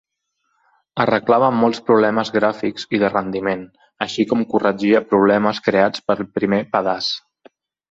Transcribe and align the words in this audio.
Arreglava 1.03 1.49
molts 1.57 1.81
problemes 1.89 2.31
gràfics 2.37 2.87
i 2.99 3.03
de 3.03 3.11
rendiment, 3.13 3.63
així 4.07 4.27
com 4.33 4.43
corregia 4.55 5.05
problemes 5.13 5.63
creats 5.69 6.07
pel 6.11 6.27
primer 6.41 6.65
pedaç. 6.75 7.15